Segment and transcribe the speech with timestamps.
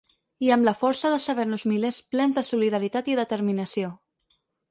[0.45, 3.93] I amb la força de saber-nos milers plens de solidaritat i determinació.